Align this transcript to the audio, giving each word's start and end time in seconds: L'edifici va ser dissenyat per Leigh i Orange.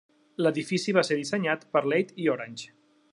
L'edifici 0.45 0.95
va 0.99 1.03
ser 1.09 1.17
dissenyat 1.19 1.67
per 1.77 1.85
Leigh 1.93 2.17
i 2.25 2.31
Orange. 2.37 2.75